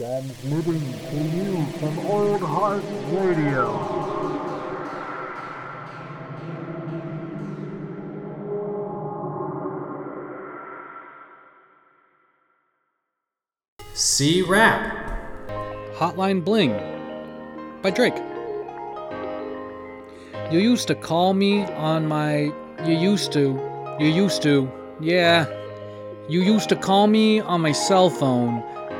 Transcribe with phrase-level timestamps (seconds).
[0.00, 0.80] Transmitting
[1.10, 3.68] to you from Old Heart Radio.
[13.92, 14.80] C Rap.
[15.92, 16.72] Hotline Bling
[17.82, 18.16] by Drake.
[20.50, 22.50] You used to call me on my.
[22.86, 23.60] You used to.
[24.00, 24.72] You used to.
[24.98, 25.44] Yeah.
[26.26, 28.64] You used to call me on my cell phone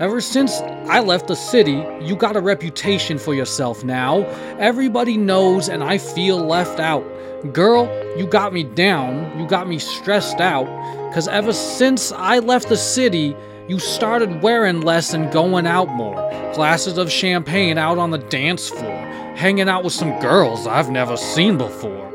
[0.00, 4.22] Ever since I left the city, you got a reputation for yourself now.
[4.58, 7.04] Everybody knows, and I feel left out.
[7.52, 10.66] Girl, you got me down, you got me stressed out,
[11.12, 13.36] cause ever since I left the city,
[13.68, 16.16] you started wearing less and going out more.
[16.54, 19.06] Glasses of champagne out on the dance floor,
[19.36, 22.10] hanging out with some girls I've never seen before.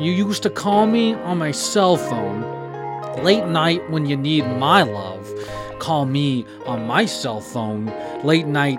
[0.00, 2.42] You used to call me on my cell phone
[3.22, 5.26] late night when you need my love.
[5.78, 7.92] Call me on my cell phone
[8.24, 8.78] late night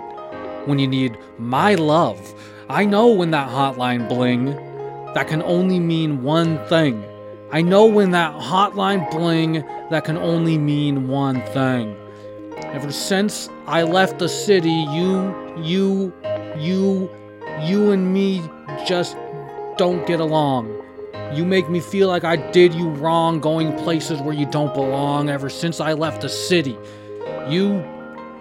[0.66, 2.34] when you need my love.
[2.68, 4.46] I know when that hotline bling,
[5.14, 7.04] that can only mean one thing.
[7.52, 11.96] I know when that hotline bling, that can only mean one thing.
[12.58, 16.12] Ever since I left the city, you, you,
[16.56, 17.10] you,
[17.62, 18.42] you and me
[18.86, 19.16] just
[19.76, 20.79] don't get along.
[21.32, 25.28] You make me feel like I did you wrong going places where you don't belong
[25.28, 26.76] ever since I left the city.
[27.48, 27.84] You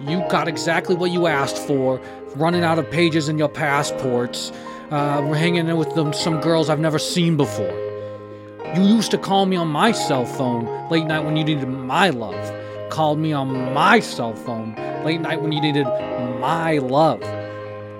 [0.01, 2.01] you got exactly what you asked for,
[2.35, 4.51] running out of pages in your passports,
[4.89, 7.69] uh, hanging with them, some girls I've never seen before.
[8.75, 12.09] You used to call me on my cell phone late night when you needed my
[12.09, 12.89] love.
[12.89, 14.73] Called me on my cell phone
[15.03, 15.85] late night when you needed
[16.39, 17.21] my love.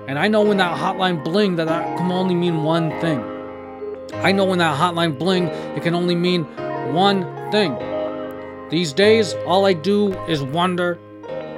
[0.08, 3.29] And I know when that hotline bling that that can only mean one thing.
[4.14, 6.44] I know when that hotline bling, it can only mean
[6.92, 7.76] one thing.
[8.70, 10.98] These days, all I do is wonder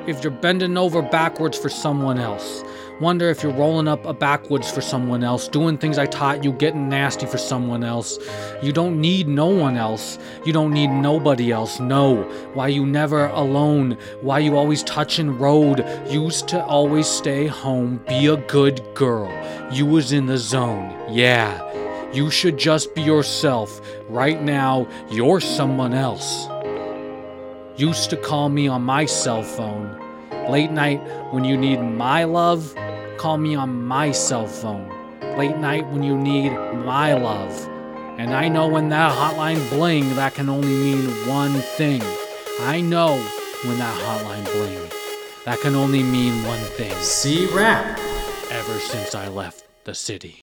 [0.06, 2.64] if you're bending over backwards for someone else.
[3.00, 6.52] Wonder if you're rolling up a backwoods for someone else, doing things I taught you,
[6.52, 8.18] getting nasty for someone else.
[8.62, 10.18] You don't need no one else.
[10.44, 11.80] You don't need nobody else.
[11.80, 12.22] No.
[12.54, 13.98] Why you never alone?
[14.20, 15.84] Why you always touching road?
[16.08, 18.00] Used to always stay home.
[18.06, 19.32] Be a good girl.
[19.72, 20.94] You was in the zone.
[21.10, 21.58] Yeah.
[22.12, 23.80] You should just be yourself.
[24.08, 26.46] Right now, you're someone else.
[27.76, 29.98] Used to call me on my cell phone.
[30.50, 31.00] Late night
[31.32, 32.74] when you need my love,
[33.16, 34.90] call me on my cell phone.
[35.38, 36.50] Late night when you need
[36.84, 37.66] my love.
[38.18, 42.02] And I know when that hotline bling, that can only mean one thing.
[42.60, 43.16] I know
[43.64, 44.90] when that hotline bling,
[45.46, 46.94] that can only mean one thing.
[46.96, 47.98] C Rap.
[48.50, 50.41] Ever since I left the city.